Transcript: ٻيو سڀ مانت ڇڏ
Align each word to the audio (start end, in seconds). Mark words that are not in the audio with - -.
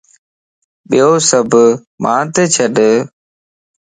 ٻيو 0.89 1.11
سڀ 1.29 1.51
مانت 2.03 2.35
ڇڏ 2.53 2.75